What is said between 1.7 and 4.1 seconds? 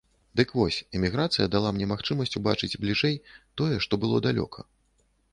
мне магчымасць убачыць бліжэй тое, што